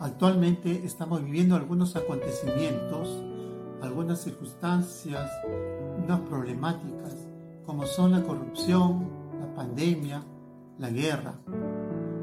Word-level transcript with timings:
Actualmente 0.00 0.86
estamos 0.86 1.22
viviendo 1.22 1.54
algunos 1.54 1.94
acontecimientos, 1.94 3.22
algunas 3.82 4.22
circunstancias, 4.22 5.30
unas 6.02 6.20
problemáticas, 6.20 7.14
como 7.66 7.84
son 7.84 8.12
la 8.12 8.22
corrupción, 8.22 9.10
la 9.38 9.54
pandemia, 9.54 10.22
la 10.78 10.88
guerra. 10.88 11.34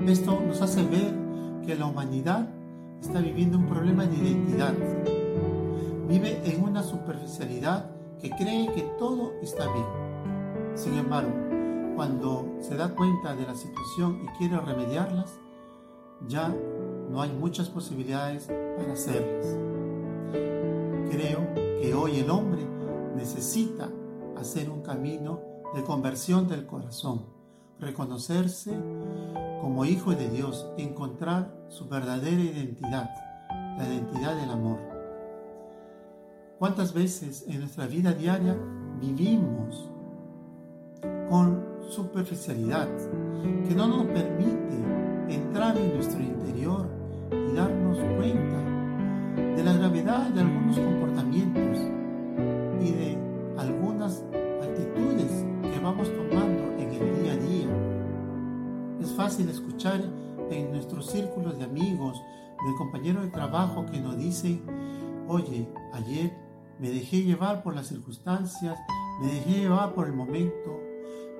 Esto 0.07 0.39
nos 0.39 0.59
hace 0.63 0.81
ver 0.87 1.13
que 1.67 1.75
la 1.75 1.85
humanidad 1.85 2.49
está 2.99 3.19
viviendo 3.19 3.59
un 3.59 3.67
problema 3.67 4.07
de 4.07 4.15
identidad. 4.15 4.73
Vive 6.09 6.41
en 6.45 6.63
una 6.63 6.81
superficialidad 6.81 7.91
que 8.19 8.31
cree 8.31 8.71
que 8.73 8.81
todo 8.97 9.33
está 9.43 9.71
bien. 9.71 10.73
Sin 10.73 10.97
embargo, 10.97 11.31
cuando 11.95 12.57
se 12.59 12.75
da 12.75 12.95
cuenta 12.95 13.35
de 13.35 13.45
la 13.45 13.53
situación 13.53 14.23
y 14.23 14.37
quiere 14.39 14.59
remediarlas, 14.59 15.37
ya 16.27 16.51
no 17.09 17.21
hay 17.21 17.31
muchas 17.31 17.69
posibilidades 17.69 18.47
para 18.47 18.93
hacerlas. 18.93 19.45
Creo 21.09 21.53
que 21.81 21.93
hoy 21.93 22.19
el 22.19 22.29
hombre 22.29 22.61
necesita 23.15 23.89
hacer 24.37 24.69
un 24.69 24.81
camino 24.81 25.41
de 25.73 25.83
conversión 25.83 26.47
del 26.47 26.65
corazón, 26.65 27.25
reconocerse 27.79 28.71
como 29.61 29.85
hijo 29.85 30.11
de 30.11 30.29
Dios, 30.29 30.67
encontrar 30.77 31.53
su 31.69 31.87
verdadera 31.87 32.41
identidad, 32.41 33.09
la 33.49 33.87
identidad 33.87 34.35
del 34.35 34.49
amor. 34.49 34.79
¿Cuántas 36.59 36.93
veces 36.93 37.45
en 37.47 37.59
nuestra 37.59 37.85
vida 37.85 38.13
diaria 38.13 38.57
vivimos 38.99 39.89
con 41.29 41.63
superficialidad 41.89 42.87
que 43.67 43.75
no 43.75 43.87
nos 43.87 44.05
permite 44.07 44.77
entrar 45.29 45.77
en 45.77 45.93
nuestro 45.93 46.21
interior 46.21 46.96
y 47.31 47.53
darnos 47.53 47.97
cuenta 48.17 48.61
de 49.55 49.63
la 49.63 49.73
gravedad 49.73 50.29
de 50.29 50.41
algunos 50.41 50.79
comportamientos 50.79 51.79
y 52.81 52.91
de 52.91 53.17
algunas 53.57 54.23
actitudes 54.61 55.45
que 55.61 55.79
vamos 55.79 56.11
tomando 56.13 56.63
en 56.77 56.91
el 56.91 57.23
día 57.23 57.33
a 57.33 57.37
día. 57.37 57.67
Es 59.01 59.13
fácil 59.13 59.49
escuchar 59.49 60.01
en 60.49 60.71
nuestros 60.71 61.11
círculos 61.11 61.57
de 61.57 61.65
amigos, 61.65 62.21
de 62.65 62.75
compañeros 62.77 63.23
de 63.23 63.29
trabajo 63.31 63.85
que 63.85 63.99
nos 63.99 64.17
dicen, 64.17 64.61
oye, 65.27 65.67
ayer 65.93 66.31
me 66.79 66.89
dejé 66.89 67.23
llevar 67.23 67.63
por 67.63 67.75
las 67.75 67.87
circunstancias, 67.87 68.77
me 69.21 69.27
dejé 69.27 69.61
llevar 69.61 69.93
por 69.93 70.07
el 70.07 70.13
momento, 70.13 70.79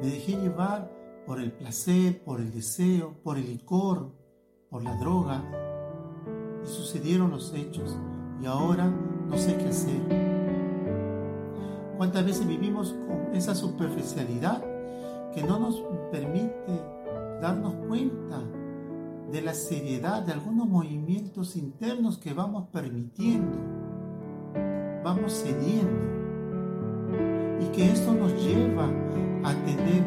me 0.01 0.07
dejé 0.07 0.33
llevar 0.33 0.91
por 1.25 1.39
el 1.39 1.51
placer, 1.51 2.23
por 2.23 2.39
el 2.39 2.51
deseo, 2.51 3.15
por 3.23 3.37
el 3.37 3.45
licor, 3.45 4.13
por 4.69 4.83
la 4.83 4.95
droga. 4.95 5.43
Sucedieron 6.67 7.31
los 7.31 7.53
hechos 7.53 7.97
y 8.41 8.45
ahora 8.45 8.91
no 9.29 9.37
sé 9.37 9.57
qué 9.57 9.69
hacer. 9.69 10.01
¿Cuántas 11.97 12.25
veces 12.25 12.47
vivimos 12.47 12.93
con 13.07 13.35
esa 13.35 13.55
superficialidad 13.55 14.63
que 15.33 15.43
no 15.43 15.59
nos 15.59 15.81
permite 16.11 16.81
darnos 17.41 17.73
cuenta 17.87 18.43
de 19.31 19.41
la 19.41 19.53
seriedad 19.53 20.21
de 20.23 20.33
algunos 20.33 20.67
movimientos 20.67 21.55
internos 21.55 22.17
que 22.17 22.33
vamos 22.33 22.67
permitiendo, 22.71 23.57
vamos 25.03 25.33
cediendo? 25.33 26.17
Y 27.61 27.65
que 27.75 27.91
esto 27.91 28.13
nos 28.13 28.33
lleva 28.43 28.85
a 29.43 29.53
tener 29.65 30.03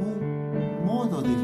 un 0.00 0.86
modo 0.86 1.20
de 1.20 1.43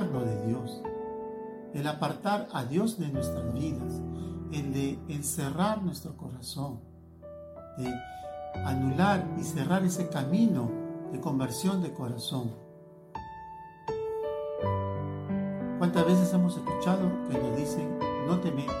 alejarnos 0.00 0.24
de 0.24 0.46
Dios, 0.46 0.82
el 1.74 1.86
apartar 1.86 2.48
a 2.52 2.64
Dios 2.64 2.98
de 2.98 3.08
nuestras 3.08 3.52
vidas, 3.52 4.00
el 4.52 4.72
de 4.72 4.98
encerrar 5.08 5.82
nuestro 5.82 6.16
corazón, 6.16 6.80
de 7.78 7.92
anular 8.64 9.26
y 9.38 9.44
cerrar 9.44 9.84
ese 9.84 10.08
camino 10.08 10.70
de 11.12 11.20
conversión 11.20 11.82
de 11.82 11.92
corazón. 11.92 12.54
¿Cuántas 15.78 16.06
veces 16.06 16.32
hemos 16.34 16.56
escuchado 16.56 17.08
que 17.28 17.38
nos 17.38 17.56
dicen, 17.56 17.98
no 18.26 18.38
te 18.40 18.50
metas, 18.50 18.76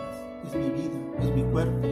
es 0.46 0.54
mi 0.54 0.70
vida, 0.70 0.98
es 1.18 1.34
mi 1.34 1.42
cuerpo, 1.44 1.86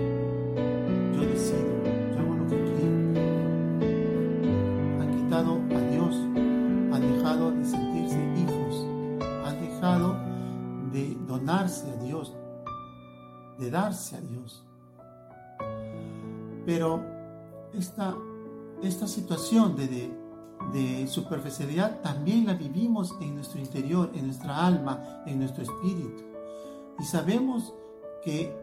de 13.59 13.71
darse 13.71 14.17
a 14.17 14.21
Dios. 14.21 14.65
Pero 16.65 17.05
esta, 17.75 18.15
esta 18.83 19.07
situación 19.07 19.77
de, 19.77 19.87
de 19.89 20.29
de 20.73 21.07
superficialidad 21.07 22.01
también 22.03 22.47
la 22.47 22.55
vivimos 22.55 23.15
en 23.21 23.37
nuestro 23.37 23.61
interior, 23.61 24.11
en 24.15 24.27
nuestra 24.27 24.67
alma, 24.67 25.23
en 25.27 25.39
nuestro 25.39 25.63
espíritu. 25.63 26.25
Y 26.99 27.05
sabemos 27.05 27.73
que 28.23 28.55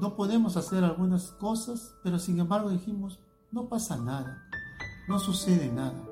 no 0.00 0.14
podemos 0.14 0.56
hacer 0.56 0.84
algunas 0.84 1.32
cosas, 1.32 1.94
pero 2.02 2.18
sin 2.18 2.38
embargo 2.38 2.70
dijimos, 2.70 3.18
no 3.50 3.68
pasa 3.68 3.96
nada, 3.96 4.44
no 5.08 5.18
sucede 5.18 5.72
nada. 5.72 6.04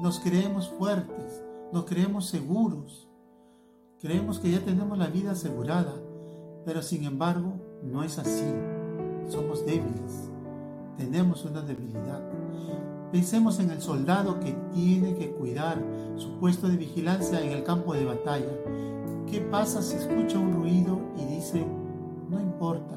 Nos 0.00 0.18
creemos 0.20 0.68
fuertes, 0.70 1.42
nos 1.72 1.84
creemos 1.84 2.26
seguros, 2.26 3.08
creemos 4.00 4.38
que 4.38 4.50
ya 4.50 4.64
tenemos 4.64 4.98
la 4.98 5.08
vida 5.08 5.32
asegurada, 5.32 5.94
pero 6.64 6.82
sin 6.82 7.04
embargo 7.04 7.54
no 7.82 8.02
es 8.02 8.18
así. 8.18 8.44
Somos 9.28 9.64
débiles, 9.64 10.30
tenemos 10.96 11.44
una 11.44 11.62
debilidad. 11.62 12.20
Pensemos 13.12 13.58
en 13.58 13.70
el 13.70 13.80
soldado 13.80 14.38
que 14.40 14.54
tiene 14.72 15.14
que 15.14 15.30
cuidar 15.30 15.82
su 16.16 16.38
puesto 16.38 16.68
de 16.68 16.76
vigilancia 16.76 17.40
en 17.40 17.52
el 17.52 17.64
campo 17.64 17.94
de 17.94 18.04
batalla. 18.04 18.52
¿Qué 19.30 19.40
pasa 19.40 19.82
si 19.82 19.96
escucha 19.96 20.38
un 20.38 20.54
ruido 20.54 20.98
y 21.16 21.24
dice, 21.24 21.64
no 22.28 22.38
importa, 22.40 22.96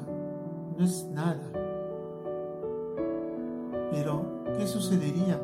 no 0.76 0.84
es 0.84 1.06
nada? 1.06 1.50
Pero, 3.90 4.24
¿qué 4.56 4.66
sucedería? 4.66 5.40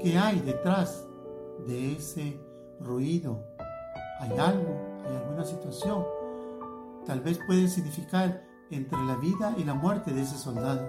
¿Qué 0.00 0.18
hay 0.18 0.40
detrás 0.40 1.06
de 1.66 1.92
ese 1.92 2.40
ruido? 2.80 3.44
¿Hay 4.20 4.30
algo? 4.38 4.76
¿Hay 5.06 5.16
alguna 5.16 5.44
situación? 5.44 6.19
Tal 7.06 7.20
vez 7.20 7.38
puede 7.46 7.68
significar 7.68 8.44
entre 8.70 8.98
la 9.04 9.16
vida 9.16 9.54
y 9.58 9.64
la 9.64 9.74
muerte 9.74 10.12
de 10.12 10.22
ese 10.22 10.38
soldado 10.38 10.88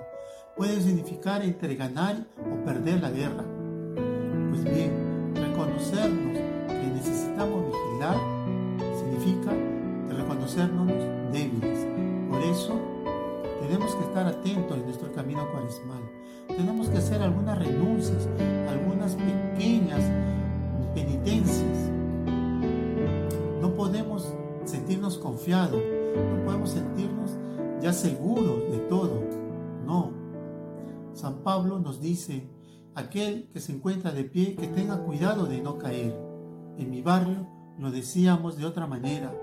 puede 0.55 0.81
significar 0.81 1.43
entre 1.43 1.75
ganar 1.75 2.17
o 2.39 2.65
perder 2.65 3.01
la 3.01 3.09
guerra. 3.09 3.43
Pues 4.49 4.63
bien, 4.63 5.33
reconocernos 5.35 6.37
que 6.67 6.87
necesitamos 6.93 7.65
vigilar 7.65 8.17
significa 8.97 9.51
reconocernos 10.09 10.87
débiles. 11.31 11.87
Por 12.29 12.41
eso, 12.41 12.79
tenemos 13.61 13.95
que 13.95 14.03
estar 14.03 14.27
atentos 14.27 14.77
en 14.77 14.85
nuestro 14.85 15.11
camino 15.13 15.49
cuaresmal. 15.51 16.01
Tenemos 16.47 16.89
que 16.89 16.97
hacer 16.97 17.21
algunas 17.21 17.57
renuncias, 17.57 18.27
algunas 18.69 19.15
pequeñas 19.15 20.01
penitencias. 20.93 21.89
No 23.61 23.73
podemos 23.73 24.10
sentirnos 24.91 25.19
confiados, 25.19 25.81
no 25.81 26.43
podemos 26.43 26.71
sentirnos 26.71 27.31
ya 27.79 27.93
seguros 27.93 28.69
de 28.73 28.77
todo. 28.89 29.21
No, 29.85 30.11
San 31.13 31.43
Pablo 31.43 31.79
nos 31.79 32.01
dice, 32.01 32.49
aquel 32.93 33.49
que 33.53 33.61
se 33.61 33.71
encuentra 33.71 34.11
de 34.11 34.25
pie, 34.25 34.57
que 34.57 34.67
tenga 34.67 34.97
cuidado 35.05 35.45
de 35.45 35.61
no 35.61 35.77
caer. 35.77 36.13
En 36.77 36.91
mi 36.91 37.01
barrio 37.01 37.47
lo 37.79 37.89
decíamos 37.89 38.57
de 38.57 38.65
otra 38.65 38.85
manera, 38.85 39.33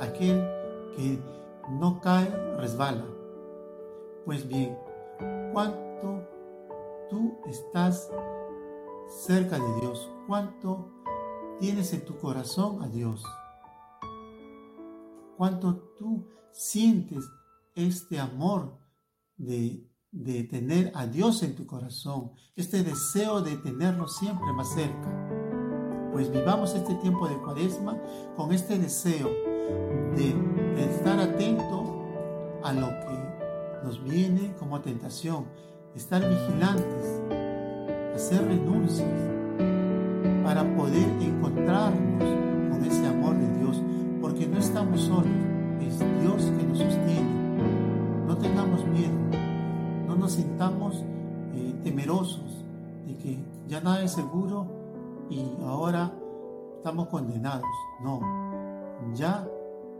aquel 0.00 0.48
que 0.96 1.18
no 1.72 2.00
cae 2.00 2.30
resbala. 2.56 3.04
Pues 4.24 4.46
bien, 4.46 4.78
¿cuánto 5.52 6.22
tú 7.10 7.36
estás 7.46 8.12
cerca 9.08 9.58
de 9.58 9.80
Dios? 9.80 10.08
¿Cuánto 10.28 10.86
tienes 11.58 11.92
en 11.92 12.04
tu 12.04 12.16
corazón 12.16 12.80
a 12.80 12.86
Dios? 12.86 13.24
¿Cuánto 15.36 15.94
tú 15.98 16.26
sientes 16.52 17.24
este 17.74 18.18
amor 18.18 18.78
de 19.36 19.88
de 20.14 20.44
tener 20.44 20.92
a 20.94 21.06
Dios 21.06 21.42
en 21.42 21.56
tu 21.56 21.66
corazón, 21.66 22.30
este 22.54 22.84
deseo 22.84 23.40
de 23.40 23.56
tenerlo 23.56 24.06
siempre 24.06 24.46
más 24.52 24.72
cerca. 24.72 25.10
Pues 26.12 26.30
vivamos 26.30 26.72
este 26.74 26.94
tiempo 26.94 27.26
de 27.28 27.36
cuaresma 27.38 28.00
con 28.36 28.52
este 28.52 28.78
deseo 28.78 29.28
de 30.14 30.84
estar 30.84 31.18
atento 31.18 31.82
a 32.62 32.72
lo 32.72 32.86
que 32.86 33.84
nos 33.84 34.02
viene 34.04 34.54
como 34.56 34.80
tentación 34.80 35.46
estar 35.96 36.22
vigilantes, 36.28 37.20
hacer 38.14 38.46
renuncias 38.46 39.43
estamos 44.84 45.00
solos, 45.00 45.26
es 45.80 45.98
Dios 46.20 46.42
que 46.58 46.66
nos 46.66 46.78
sostiene. 46.78 48.24
No 48.26 48.36
tengamos 48.36 48.84
miedo, 48.86 49.14
no 50.06 50.14
nos 50.14 50.32
sintamos 50.32 51.02
eh, 51.54 51.74
temerosos 51.82 52.64
de 53.06 53.16
que 53.16 53.44
ya 53.66 53.80
nada 53.80 54.02
es 54.02 54.12
seguro 54.12 54.66
y 55.30 55.42
ahora 55.62 56.12
estamos 56.76 57.08
condenados. 57.08 57.64
No, 58.02 58.20
ya 59.14 59.48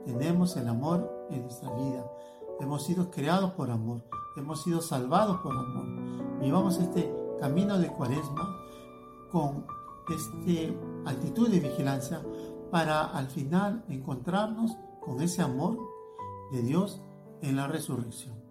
tenemos 0.05 0.55
el 0.57 0.69
amor 0.69 1.29
en 1.31 1.43
nuestra 1.43 1.73
vida. 1.73 2.05
Hemos 2.61 2.85
sido 2.85 3.11
creados 3.11 3.53
por 3.53 3.71
amor, 3.71 4.03
hemos 4.37 4.63
sido 4.63 4.83
salvados 4.83 5.39
por 5.41 5.53
amor. 5.53 5.87
Vivamos 6.43 6.79
este 6.79 7.11
camino 7.41 7.79
de 7.79 7.89
cuaresma 7.89 8.55
con 9.33 9.65
esta 10.11 11.11
actitud 11.11 11.49
de 11.49 11.61
vigilancia 11.61 12.21
para 12.75 13.05
al 13.05 13.29
final 13.29 13.85
encontrarnos 13.89 14.77
con 15.01 15.23
ese 15.23 15.43
amor 15.43 15.79
de 16.51 16.61
Dios 16.61 17.01
en 17.41 17.55
la 17.55 17.69
resurrección. 17.69 18.44